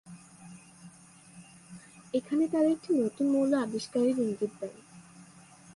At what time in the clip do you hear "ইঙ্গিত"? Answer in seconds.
4.19-4.53